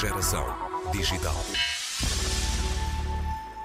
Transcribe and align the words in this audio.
Geração 0.00 0.46
digital. 0.92 1.36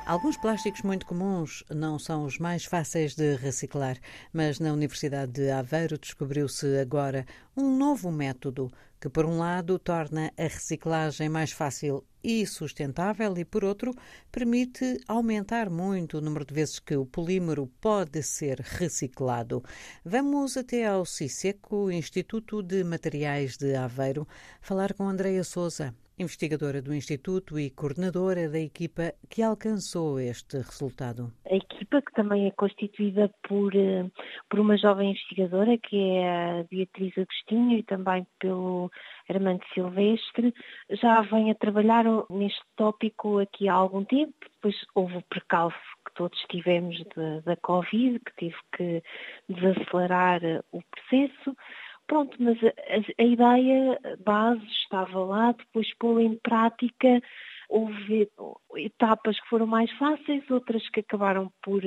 Alguns 0.06 0.36
plásticos 0.36 0.82
muito 0.82 1.06
comuns 1.06 1.64
não 1.70 1.98
são 1.98 2.26
os 2.26 2.38
mais 2.38 2.66
fáceis 2.66 3.16
de 3.16 3.38
reciclar, 3.38 3.98
mas 4.34 4.60
na 4.60 4.74
Universidade 4.74 5.32
de 5.32 5.50
Aveiro 5.50 5.98
descobriu-se 5.98 6.78
agora 6.78 7.26
um 7.56 7.78
novo 7.78 8.12
método 8.12 8.70
que, 9.00 9.08
por 9.08 9.26
um 9.26 9.38
lado, 9.38 9.80
torna 9.80 10.30
a 10.38 10.44
reciclagem 10.44 11.30
mais 11.30 11.54
fácil 11.54 12.04
e 12.22 12.46
sustentável 12.46 13.38
e, 13.38 13.46
por 13.46 13.64
outro, 13.64 13.96
permite 14.30 15.00
aumentar 15.08 15.70
muito 15.70 16.18
o 16.18 16.22
número 16.22 16.44
de 16.44 16.54
vezes 16.54 16.80
que 16.80 16.98
o 16.98 17.06
polímero 17.06 17.72
pode 17.80 18.22
ser 18.22 18.60
reciclado. 18.60 19.64
Vamos 20.04 20.58
até 20.58 20.86
ao 20.86 21.06
CISECO, 21.06 21.90
Instituto 21.90 22.62
de 22.62 22.84
Materiais 22.84 23.56
de 23.56 23.74
Aveiro, 23.74 24.28
falar 24.60 24.94
com 24.94 25.08
Andreia 25.08 25.46
Souza 25.46 25.96
investigadora 26.18 26.82
do 26.82 26.94
Instituto 26.94 27.60
e 27.60 27.70
coordenadora 27.70 28.50
da 28.50 28.60
equipa 28.60 29.14
que 29.30 29.42
alcançou 29.42 30.20
este 30.20 30.58
resultado. 30.58 31.32
A 31.50 31.56
equipa, 31.56 32.02
que 32.02 32.14
também 32.14 32.48
é 32.48 32.52
constituída 32.52 33.30
por, 33.48 33.76
eh, 33.76 34.10
por 34.50 34.60
uma 34.60 34.78
jovem 34.78 35.12
investigadora, 35.12 35.78
que 35.78 35.98
é 35.98 36.60
a 36.60 36.64
Beatriz 36.70 37.18
Agostinho, 37.18 37.78
e 37.78 37.84
também 37.84 38.26
pelo 38.40 38.90
Armando 39.30 39.64
Silvestre, 39.74 40.54
já 40.90 41.22
vem 41.22 41.52
a 41.52 41.56
trabalhar 41.56 42.06
neste 42.30 42.62
tópico 42.76 43.40
aqui 43.40 43.68
há 43.68 43.74
algum 43.74 44.04
tempo, 44.04 44.34
depois 44.56 44.76
houve 44.96 45.18
o 45.18 45.24
precalço 45.24 45.78
que 46.08 46.14
todos 46.16 46.40
tivemos 46.50 46.98
da 47.44 47.56
Covid, 47.58 48.20
que 48.20 48.36
teve 48.36 48.56
que 48.76 49.04
desacelerar 49.50 50.42
o 50.72 50.82
processo, 50.82 51.56
Pronto, 52.08 52.38
mas 52.40 52.58
a, 52.64 53.22
a, 53.22 53.26
ideia 53.26 54.00
base 54.24 54.66
estava 54.68 55.24
lá, 55.24 55.52
depois 55.54 55.92
pô-la 55.98 56.22
em 56.22 56.38
prática, 56.38 57.22
houve 57.68 58.30
etapas 58.76 59.40
que 59.40 59.50
foram 59.50 59.66
mais 59.66 59.92
fáceis, 59.98 60.50
outras 60.52 60.88
que 60.90 61.00
acabaram 61.00 61.52
por, 61.64 61.82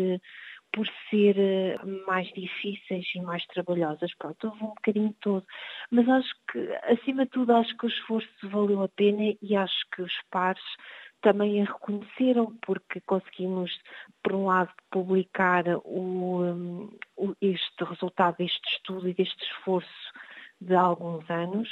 por 0.72 0.86
ser 1.08 1.38
eh, 1.38 1.77
mais 2.06 2.27
difíceis 2.33 3.06
e 3.14 3.20
mais 3.20 3.47
trabalhosas. 3.47 4.14
Pronto, 4.19 4.48
houve 4.48 4.64
um 4.64 4.69
bocadinho 4.69 5.14
todo. 5.20 5.47
Mas 5.91 6.08
acho 6.08 6.34
que, 6.50 6.58
acima 6.92 7.25
de 7.25 7.30
tudo, 7.30 7.55
acho 7.55 7.77
que 7.77 7.86
o 7.86 7.88
esforço 7.88 8.50
valeu 8.50 8.82
a 8.82 8.88
pena 8.88 9.34
e 9.41 9.56
acho 9.56 9.84
que 9.94 10.03
os 10.03 10.12
pares 10.30 10.62
também 11.20 11.62
a 11.62 11.64
reconheceram 11.64 12.56
porque 12.62 13.00
conseguimos, 13.00 13.70
por 14.22 14.34
um 14.34 14.47
lado, 14.47 14.70
publicar 14.91 15.64
o, 15.84 16.91
o, 17.16 17.34
este 17.41 17.84
resultado 17.84 18.36
deste 18.38 18.69
estudo 18.77 19.08
e 19.08 19.14
deste 19.14 19.42
esforço 19.44 20.12
de 20.60 20.75
alguns 20.75 21.28
anos 21.30 21.69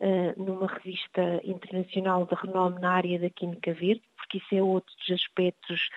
uh, 0.00 0.42
numa 0.42 0.66
revista 0.66 1.40
internacional 1.44 2.26
de 2.26 2.34
renome 2.34 2.80
na 2.80 2.92
área 2.92 3.18
da 3.18 3.30
Química 3.30 3.72
Verde, 3.72 4.02
porque 4.16 4.38
isso 4.38 4.54
é 4.54 4.62
outro 4.62 4.92
dos 4.96 5.10
aspectos 5.10 5.88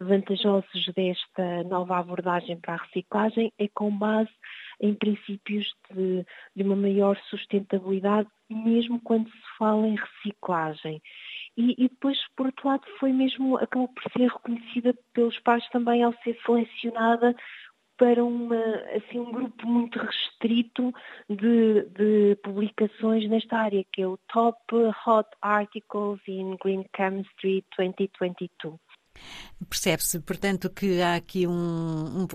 vantajosos 0.00 0.86
desta 0.96 1.62
nova 1.64 1.98
abordagem 1.98 2.58
para 2.58 2.74
a 2.74 2.78
reciclagem, 2.78 3.52
é 3.58 3.68
com 3.68 3.90
base 3.96 4.30
em 4.80 4.94
princípios 4.94 5.70
de, 5.90 6.24
de 6.56 6.62
uma 6.62 6.74
maior 6.74 7.18
sustentabilidade, 7.28 8.28
mesmo 8.48 8.98
quando 9.02 9.28
se 9.28 9.58
fala 9.58 9.86
em 9.86 9.96
reciclagem. 9.96 11.02
E, 11.56 11.74
e, 11.84 11.88
depois, 11.88 12.18
por 12.36 12.46
outro 12.46 12.68
lado, 12.68 12.82
foi 12.98 13.12
mesmo, 13.12 13.56
acabou 13.56 13.88
por 13.88 14.02
ser 14.12 14.28
reconhecida 14.28 14.94
pelos 15.12 15.38
pais 15.40 15.68
também 15.70 16.02
ao 16.02 16.14
ser 16.22 16.38
selecionada 16.44 17.34
para 18.00 18.24
uma, 18.24 18.56
assim, 18.96 19.18
um 19.18 19.30
grupo 19.30 19.66
muito 19.66 19.98
restrito 19.98 20.90
de, 21.28 21.82
de, 21.90 22.36
publicações 22.42 23.28
nesta 23.28 23.58
área, 23.58 23.84
que 23.92 24.00
é 24.00 24.06
o 24.06 24.18
Top 24.32 24.58
Hot 25.06 25.28
Articles 25.42 26.18
in 26.26 26.56
Green 26.62 26.86
Chemistry 26.96 27.62
2022. 27.76 28.89
Percebe-se, 29.68 30.18
portanto, 30.20 30.70
que 30.70 31.02
há 31.02 31.16
aqui 31.16 31.46
um, 31.46 32.22
um, 32.22 32.26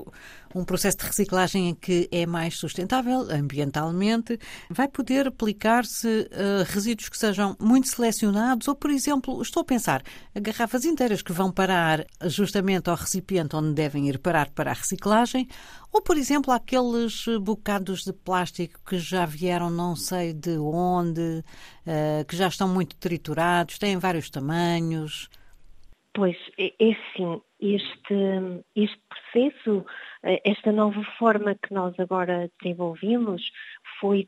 um, 0.53 0.63
processo 0.63 0.97
de 0.97 1.05
reciclagem 1.05 1.73
que 1.73 2.07
é 2.11 2.23
mais 2.23 2.55
sustentável 2.55 3.21
ambientalmente. 3.31 4.39
Vai 4.69 4.87
poder 4.87 5.27
aplicar-se 5.27 6.07
uh, 6.07 6.63
resíduos 6.67 7.09
que 7.09 7.17
sejam 7.17 7.57
muito 7.59 7.87
selecionados, 7.87 8.67
ou, 8.67 8.75
por 8.75 8.91
exemplo, 8.91 9.41
estou 9.41 9.61
a 9.61 9.65
pensar, 9.65 10.03
garrafas 10.35 10.85
inteiras 10.85 11.23
que 11.23 11.33
vão 11.33 11.51
parar 11.51 12.05
justamente 12.25 12.91
ao 12.91 12.95
recipiente 12.95 13.55
onde 13.55 13.73
devem 13.73 14.07
ir 14.07 14.19
parar 14.19 14.51
para 14.51 14.69
a 14.69 14.75
reciclagem, 14.75 15.47
ou, 15.91 16.03
por 16.03 16.17
exemplo, 16.17 16.53
aqueles 16.53 17.25
bocados 17.41 18.03
de 18.03 18.13
plástico 18.13 18.79
que 18.85 18.99
já 18.99 19.25
vieram 19.25 19.71
não 19.71 19.95
sei 19.95 20.31
de 20.31 20.59
onde, 20.59 21.43
uh, 21.87 22.25
que 22.27 22.35
já 22.35 22.47
estão 22.47 22.67
muito 22.67 22.95
triturados, 22.97 23.79
têm 23.79 23.97
vários 23.97 24.29
tamanhos. 24.29 25.27
Pois, 26.15 26.37
é, 26.57 26.73
é 26.79 26.91
assim, 26.93 27.41
este, 27.59 28.15
este 28.73 29.01
processo, 29.09 29.85
eh, 30.23 30.41
esta 30.45 30.71
nova 30.71 31.03
forma 31.19 31.55
que 31.55 31.73
nós 31.73 31.93
agora 31.99 32.49
desenvolvemos 32.61 33.51
foi, 33.99 34.25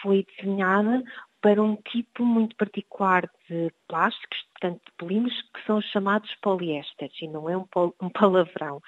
foi 0.00 0.24
desenhada 0.38 1.04
para 1.42 1.62
um 1.62 1.76
tipo 1.76 2.24
muito 2.24 2.56
particular 2.56 3.30
de 3.50 3.70
plásticos, 3.86 4.46
portanto 4.52 4.80
de 4.86 4.92
polímeros, 4.96 5.42
que 5.52 5.62
são 5.66 5.76
os 5.76 5.84
chamados 5.90 6.34
poliésteres, 6.40 7.14
e 7.20 7.28
não 7.28 7.50
é 7.50 7.56
um, 7.58 7.66
um 8.00 8.08
palavrão 8.08 8.80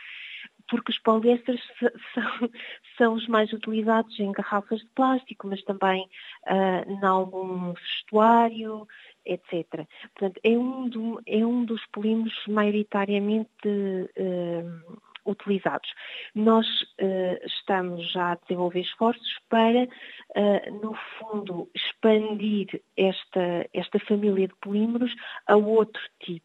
porque 0.69 0.93
os 0.93 0.99
poliésteres 0.99 1.61
são, 2.15 2.23
são, 2.99 3.15
os 3.15 3.27
mais 3.27 3.53
utilizados 3.53 4.19
em 4.21 4.31
garrafas 4.33 4.81
de 4.81 4.89
plástico, 4.91 5.49
mas 5.49 5.63
também 5.65 6.09
uh, 6.47 6.91
em 6.91 7.05
algum 7.05 7.73
vestuário, 7.73 8.87
etc. 9.29 9.87
Portanto, 10.15 10.41
é 10.43 10.51
um, 10.51 10.89
do, 10.89 11.21
é 11.27 11.45
um 11.45 11.65
dos 11.65 11.85
polímeros 11.93 12.35
maioritariamente 12.49 13.69
uh, 13.69 14.99
utilizados. 15.29 15.91
Nós 16.35 16.67
uh, 16.67 17.47
estamos 17.47 18.11
já 18.11 18.33
a 18.33 18.35
desenvolver 18.37 18.81
esforços 18.81 19.39
para, 19.49 19.85
uh, 19.85 20.83
no 20.83 20.95
fundo, 21.19 21.71
expandir 21.75 22.81
esta, 22.97 23.69
esta 23.73 23.99
família 24.01 24.49
de 24.49 24.55
polímeros 24.57 25.15
a 25.47 25.57
outro 25.57 26.03
tipo. 26.21 26.43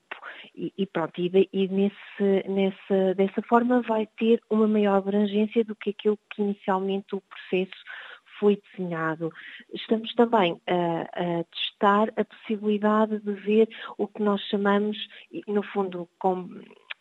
E, 0.56 0.74
e 0.78 0.86
pronto, 0.86 1.20
e, 1.20 1.50
e 1.52 1.68
nesse, 1.68 2.50
nessa, 2.50 3.16
dessa 3.16 3.42
forma 3.44 3.82
vai 3.82 4.08
ter 4.18 4.42
uma 4.50 4.68
maior 4.68 4.98
abrangência 4.98 5.64
do 5.64 5.76
que 5.76 5.92
aquilo 5.92 6.20
que 6.30 6.42
inicialmente 6.42 7.16
o 7.16 7.22
processo 7.22 7.84
foi 8.44 8.62
desenhado. 8.72 9.32
Estamos 9.74 10.14
também 10.16 10.60
a, 10.68 11.02
a, 11.04 11.44
testar 11.46 12.10
a 12.18 12.26
possibilidade 12.26 13.20
de 13.20 13.32
ver 13.32 13.70
o 13.98 14.06
que 14.06 14.22
nós 14.22 14.42
chamamos, 14.50 14.98
no 15.48 15.64
fundo, 15.64 16.10
com, 16.20 16.50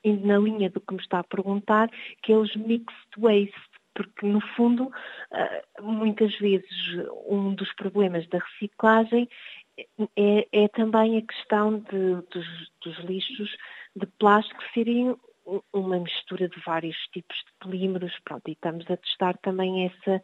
na 0.04 0.38
linha 0.38 0.70
do 0.70 0.80
que 0.80 0.94
me 0.94 1.00
está 1.00 1.18
a 1.18 1.24
perguntar, 1.24 1.90
que 2.22 2.32
é 2.32 2.36
os 2.36 2.54
mixed 2.54 3.10
waste, 3.18 3.60
porque 3.92 4.24
no 4.24 4.40
fundo, 4.54 4.88
muitas 5.80 6.32
vezes, 6.38 6.70
um 7.26 7.54
dos 7.54 7.72
problemas 7.74 8.26
da 8.28 8.38
reciclagem 8.38 9.28
é, 10.16 10.46
é 10.52 10.68
também 10.68 11.18
a 11.18 11.22
questão 11.22 11.80
de, 11.80 12.14
dos, 12.30 12.70
dos 12.84 12.98
lixos 13.00 13.50
de 13.96 14.06
plástico 14.18 14.62
serem 14.72 15.14
uma 15.72 15.98
mistura 15.98 16.48
de 16.48 16.60
vários 16.64 16.96
tipos 17.12 17.36
de 17.36 17.52
polímeros, 17.60 18.12
pronto, 18.24 18.48
e 18.48 18.52
estamos 18.52 18.88
a 18.90 18.96
testar 18.96 19.36
também 19.38 19.86
essa 19.86 20.22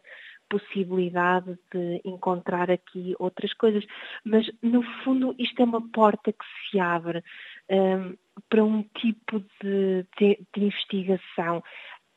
possibilidade 0.49 1.57
de 1.71 2.01
encontrar 2.03 2.69
aqui 2.71 3.15
outras 3.19 3.53
coisas. 3.53 3.85
Mas, 4.23 4.49
no 4.61 4.81
fundo, 5.03 5.35
isto 5.37 5.61
é 5.61 5.65
uma 5.65 5.87
porta 5.89 6.31
que 6.31 6.45
se 6.69 6.79
abre 6.79 7.23
um, 7.69 8.15
para 8.49 8.63
um 8.63 8.83
tipo 8.83 9.39
de, 9.61 10.05
de, 10.17 10.45
de 10.55 10.65
investigação. 10.65 11.63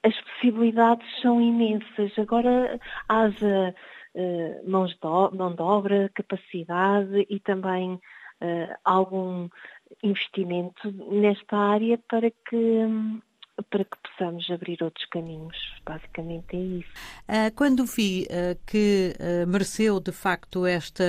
As 0.03 0.19
possibilidades 0.21 1.07
são 1.21 1.41
imensas. 1.41 2.19
Agora 2.19 2.81
haja 3.09 3.75
uh, 4.15 4.71
mãos 4.71 4.91
de, 4.91 5.37
mão 5.37 5.55
de 5.55 5.63
obra, 5.63 6.11
capacidade 6.15 7.27
e 7.29 7.39
também 7.41 7.95
uh, 7.95 8.75
algum 8.85 9.49
investimento 10.03 10.91
nesta 11.11 11.57
área 11.57 11.99
para 12.09 12.31
que 12.31 12.57
um, 12.57 13.21
para 13.71 13.85
que 13.85 13.97
possamos 13.97 14.51
abrir 14.51 14.83
outros 14.83 15.07
caminhos. 15.07 15.57
Basicamente 15.85 16.57
é 16.57 16.61
isso. 16.61 16.93
Ah, 17.29 17.51
quando 17.55 17.85
vi 17.85 18.27
ah, 18.31 18.57
que 18.67 19.15
ah, 19.19 19.47
mereceu 19.47 20.01
de 20.01 20.13
facto 20.13 20.67
esta 20.67 21.05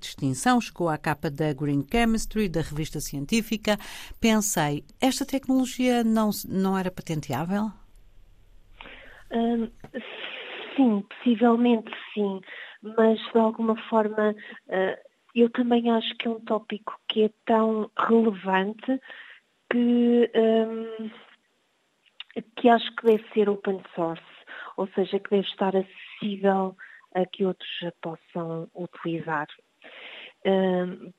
distinção, 0.00 0.60
chegou 0.60 0.88
à 0.88 0.98
capa 0.98 1.30
da 1.30 1.52
Green 1.52 1.84
Chemistry, 1.90 2.48
da 2.48 2.60
revista 2.60 3.00
científica, 3.00 3.76
pensei, 4.20 4.84
esta 5.00 5.24
tecnologia 5.24 6.02
não, 6.04 6.30
não 6.48 6.76
era 6.78 6.90
patenteável? 6.90 7.70
sim, 10.74 11.02
possivelmente 11.02 11.90
sim, 12.14 12.40
mas 12.82 13.18
de 13.30 13.38
alguma 13.38 13.76
forma 13.90 14.34
eu 15.34 15.50
também 15.50 15.90
acho 15.90 16.16
que 16.16 16.26
é 16.26 16.30
um 16.30 16.40
tópico 16.40 16.98
que 17.08 17.24
é 17.24 17.30
tão 17.44 17.90
relevante 17.96 18.98
que 19.70 20.30
que 22.56 22.68
acho 22.68 22.94
que 22.96 23.06
deve 23.06 23.24
ser 23.32 23.48
open 23.48 23.80
source, 23.94 24.22
ou 24.76 24.86
seja, 24.88 25.18
que 25.18 25.30
deve 25.30 25.46
estar 25.46 25.74
acessível 25.76 26.76
a 27.14 27.24
que 27.26 27.44
outros 27.44 27.68
possam 28.00 28.68
utilizar. 28.74 29.46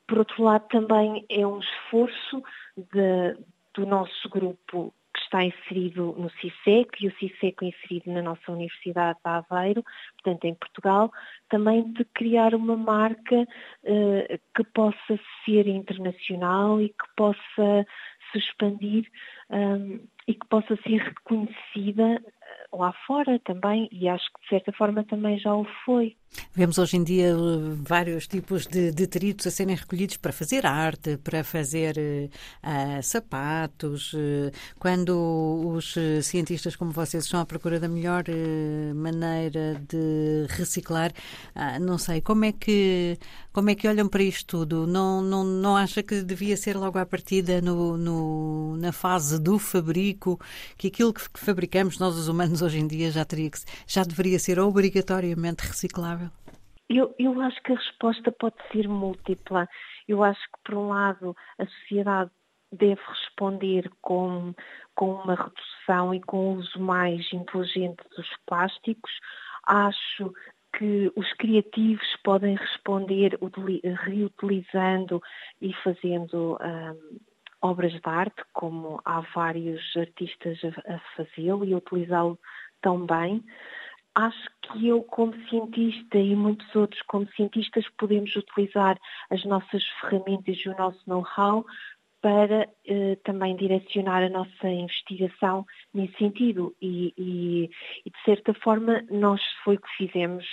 por 0.08 0.20
outro 0.20 0.44
lado, 0.44 0.68
também 0.70 1.26
é 1.30 1.46
um 1.46 1.60
esforço 1.60 2.44
de, 2.78 3.38
do 3.74 3.86
nosso 3.86 4.30
grupo 4.30 4.94
que 5.14 5.20
está 5.24 5.44
inserido 5.44 6.16
no 6.18 6.30
CISEC 6.30 7.04
e 7.04 7.08
o 7.08 7.16
CISEC 7.18 7.66
inserido 7.66 8.12
na 8.12 8.22
nossa 8.22 8.52
Universidade 8.52 9.18
de 9.24 9.30
Aveiro, 9.30 9.84
portanto 10.14 10.46
em 10.46 10.54
Portugal, 10.54 11.12
também 11.50 11.92
de 11.92 12.06
criar 12.06 12.54
uma 12.54 12.78
marca 12.78 13.42
uh, 13.42 14.40
que 14.56 14.64
possa 14.74 15.20
ser 15.44 15.68
internacional 15.68 16.80
e 16.82 16.90
que 16.90 17.16
possa 17.16 17.86
se 18.32 18.38
expandir 18.38 19.08
um, 19.50 20.00
e 20.30 20.36
que 20.36 20.46
possa 20.46 20.76
ser 20.84 20.98
reconhecida 21.02 22.22
lá 22.72 22.94
fora 23.06 23.40
também, 23.46 23.88
e 23.92 24.08
acho 24.08 24.26
que 24.34 24.42
de 24.42 24.50
certa 24.50 24.72
forma 24.74 25.04
também 25.04 25.40
já 25.40 25.54
o 25.54 25.66
foi. 25.86 26.16
Vemos 26.54 26.78
hoje 26.78 26.98
em 26.98 27.04
dia 27.04 27.36
uh, 27.36 27.76
vários 27.76 28.28
tipos 28.28 28.68
de 28.68 28.92
detritos 28.92 29.48
a 29.48 29.52
serem 29.52 29.76
recolhidos 29.76 30.18
para 30.18 30.32
fazer 30.32 30.66
arte, 30.66 31.18
para 31.18 31.44
fazer 31.44 31.96
uh, 31.98 33.02
sapatos. 33.02 34.14
Uh, 34.14 34.52
quando 34.78 35.72
os 35.76 35.96
cientistas 36.22 36.76
como 36.76 36.92
vocês 36.92 37.24
estão 37.24 37.40
à 37.40 37.46
procura 37.46 37.80
da 37.80 37.88
melhor 37.88 38.26
uh, 38.30 38.96
maneira 38.96 39.82
de 39.88 40.46
reciclar, 40.50 41.12
uh, 41.56 41.80
não 41.80 41.98
sei, 41.98 42.22
como 42.22 42.46
é 42.46 42.52
que 42.52 43.18
como 43.52 43.70
é 43.72 43.76
que 43.76 43.88
olham 43.88 44.08
para 44.08 44.24
isto 44.24 44.60
tudo? 44.60 44.86
Não, 44.88 45.22
não, 45.22 45.44
não 45.44 45.76
acha 45.76 46.04
que 46.04 46.22
devia 46.22 46.56
ser 46.56 46.78
logo 46.78 46.98
à 46.98 47.06
partida 47.06 47.60
no, 47.62 47.98
no 47.98 48.78
na 48.78 48.92
fase 48.92 49.40
do 49.42 49.58
fabrico, 49.58 50.40
que 50.78 50.88
aquilo 50.88 51.14
que 51.14 51.22
fabricamos 51.36 51.98
nós 51.98 52.16
os 52.16 52.28
humanos 52.28 52.59
hoje 52.62 52.80
em 52.80 52.88
dia 52.88 53.12
já, 53.12 53.26
teria 53.26 53.50
que, 53.50 53.60
já 53.88 54.04
deveria 54.04 54.40
ser 54.40 54.60
obrigatoriamente 54.60 55.66
reciclável? 55.66 56.30
Eu, 56.90 57.14
eu 57.20 57.40
acho 57.42 57.62
que 57.62 57.72
a 57.72 57.76
resposta 57.76 58.32
pode 58.32 58.56
ser 58.72 58.88
múltipla. 58.88 59.68
Eu 60.08 60.24
acho 60.24 60.42
que, 60.42 60.60
por 60.66 60.76
um 60.76 60.88
lado, 60.90 61.36
a 61.60 61.66
sociedade 61.66 62.32
deve 62.72 63.02
responder 63.08 63.90
com, 64.02 64.54
com 64.96 65.14
uma 65.14 65.36
redução 65.36 66.14
e 66.14 66.22
com 66.22 66.38
o 66.38 66.58
uso 66.58 66.80
mais 66.80 67.32
inteligente 67.32 67.98
dos 68.16 68.28
plásticos. 68.48 69.12
Acho 69.68 70.34
que 70.78 71.12
os 71.16 71.32
criativos 71.34 72.08
podem 72.24 72.56
responder 72.56 73.38
reutilizando 74.06 75.22
e 75.62 75.74
fazendo 75.84 76.58
um, 76.62 77.20
obras 77.62 77.94
de 77.94 78.02
arte, 78.04 78.42
como 78.54 79.02
há 79.06 79.22
vários 79.34 79.82
artistas 79.98 80.60
a, 80.64 81.00
fazê-lo 81.16 81.66
e 81.66 81.74
a 81.74 81.78
utilizá-lo 81.78 82.40
tão 82.82 83.06
bem. 83.06 83.44
Acho 84.16 84.50
que 84.62 84.88
eu, 84.88 85.04
como 85.04 85.34
cientista, 85.48 86.18
e 86.18 86.36
muitos 86.36 86.76
outros 86.76 87.02
como 87.04 87.28
cientistas, 87.36 87.86
podemos 87.98 88.36
utilizar 88.36 89.00
as 89.30 89.44
nossas 89.46 89.84
ferramentas 90.02 90.58
e 90.58 90.70
o 90.70 90.78
nosso 90.78 91.00
know-how 91.08 91.66
para 92.22 92.68
eh, 92.86 93.16
também 93.24 93.56
direcionar 93.56 94.22
a 94.24 94.30
nossa 94.30 94.68
investigação 94.68 95.66
nesse 95.94 96.18
sentido. 96.18 96.76
E, 96.82 97.14
e, 97.18 97.70
e, 98.06 98.10
de 98.10 98.24
certa 98.26 98.54
forma, 98.54 99.04
nós 99.10 99.42
foi 99.64 99.76
o 99.76 99.82
que 99.82 99.96
fizemos 99.96 100.46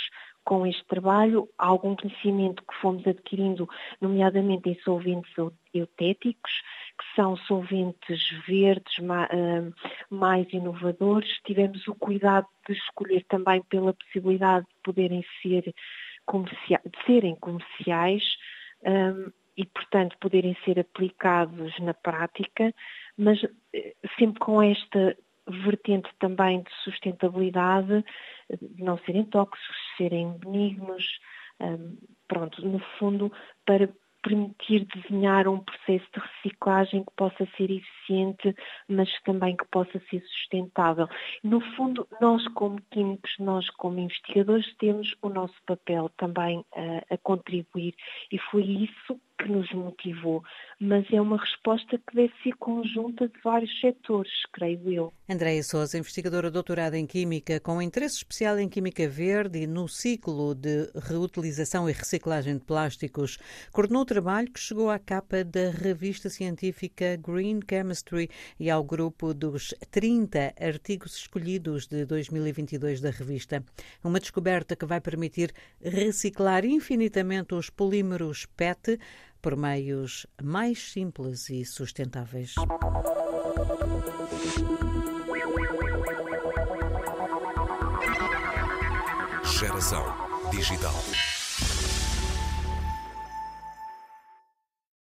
com 0.44 0.64
este 0.64 0.84
trabalho, 0.84 1.48
algum 1.58 1.96
conhecimento 1.96 2.62
que 2.62 2.80
fomos 2.80 3.04
adquirindo, 3.04 3.68
nomeadamente 4.00 4.70
em 4.70 4.78
solventes 4.82 5.32
eutéticos, 5.74 6.52
que 6.98 7.04
são 7.14 7.36
solventes 7.36 8.30
verdes 8.46 8.98
eh, 8.98 9.72
mais 10.10 10.50
inovadores. 10.52 11.28
Tivemos 11.44 11.86
o 11.88 11.94
cuidado 11.94 12.46
de 12.66 12.74
escolher 12.74 13.24
também 13.28 13.62
pela 13.64 13.92
possibilidade 13.92 14.66
de 14.66 14.74
poderem 14.82 15.24
ser 15.42 15.62
de 15.62 17.06
serem 17.06 17.36
comerciais 17.36 18.24
um, 18.82 19.30
e, 19.56 19.64
portanto, 19.64 20.16
poderem 20.20 20.56
ser 20.64 20.80
aplicados 20.80 21.78
na 21.78 21.94
prática, 21.94 22.74
mas 23.16 23.42
eh, 23.72 23.94
sempre 24.18 24.40
com 24.40 24.60
esta 24.60 25.16
vertente 25.48 26.10
também 26.18 26.60
de 26.62 26.72
sustentabilidade, 26.82 28.04
de 28.60 28.82
não 28.82 28.98
serem 28.98 29.24
tóxicos, 29.24 29.76
serem 29.96 30.36
benignos, 30.38 31.20
pronto, 32.26 32.66
no 32.66 32.80
fundo, 32.98 33.32
para 33.64 33.88
permitir 34.26 34.84
desenhar 34.86 35.46
um 35.46 35.60
processo 35.60 36.04
de 36.12 36.20
reciclagem 36.20 37.04
que 37.04 37.12
possa 37.16 37.46
ser 37.56 37.70
eficiente, 37.70 38.54
mas 38.88 39.08
também 39.22 39.56
que 39.56 39.64
possa 39.66 40.00
ser 40.10 40.20
sustentável. 40.22 41.08
No 41.44 41.60
fundo, 41.76 42.08
nós 42.20 42.46
como 42.48 42.80
químicos, 42.90 43.30
nós 43.38 43.70
como 43.70 44.00
investigadores, 44.00 44.74
temos 44.78 45.14
o 45.22 45.28
nosso 45.28 45.54
papel 45.64 46.10
também 46.16 46.64
a, 46.74 47.14
a 47.14 47.18
contribuir 47.18 47.94
e 48.32 48.38
foi 48.50 48.64
isso 48.64 49.20
que 49.38 49.48
nos 49.48 49.70
motivou, 49.72 50.42
mas 50.78 51.06
é 51.10 51.20
uma 51.20 51.38
resposta 51.38 51.98
que 51.98 52.14
deve 52.14 52.32
ser 52.42 52.54
conjunta 52.56 53.26
de 53.26 53.40
vários 53.42 53.70
setores, 53.80 54.32
creio 54.52 54.92
eu. 54.92 55.12
Andréia 55.28 55.62
Souza, 55.62 55.96
investigadora 55.98 56.50
doutorada 56.50 56.98
em 56.98 57.06
Química, 57.06 57.58
com 57.60 57.80
interesse 57.80 58.16
especial 58.16 58.58
em 58.58 58.68
Química 58.68 59.08
Verde 59.08 59.60
e 59.60 59.66
no 59.66 59.88
ciclo 59.88 60.54
de 60.54 60.90
reutilização 60.94 61.88
e 61.88 61.92
reciclagem 61.92 62.58
de 62.58 62.64
plásticos, 62.64 63.38
coordenou 63.72 64.02
o 64.02 64.06
trabalho 64.06 64.50
que 64.50 64.60
chegou 64.60 64.90
à 64.90 64.98
capa 64.98 65.42
da 65.42 65.70
revista 65.70 66.28
científica 66.28 67.16
Green 67.16 67.60
Chemistry 67.68 68.28
e 68.60 68.70
ao 68.70 68.84
grupo 68.84 69.32
dos 69.32 69.74
30 69.90 70.54
artigos 70.60 71.16
escolhidos 71.16 71.86
de 71.86 72.04
2022 72.04 73.00
da 73.00 73.10
revista. 73.10 73.64
Uma 74.04 74.20
descoberta 74.20 74.76
que 74.76 74.84
vai 74.84 75.00
permitir 75.00 75.52
reciclar 75.80 76.64
infinitamente 76.66 77.54
os 77.54 77.70
polímeros 77.70 78.44
PET 78.44 78.98
por 79.46 79.56
meios 79.56 80.26
mais 80.66 80.78
simples 80.90 81.48
e 81.48 81.64
sustentáveis. 81.64 82.56
Geração 89.44 90.04
Digital. 90.50 91.35